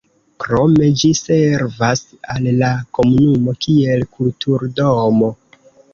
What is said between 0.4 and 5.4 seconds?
Krome ĝi servas al la komunumo kiel kulturdomo.